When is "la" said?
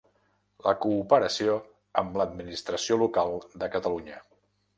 0.67-0.71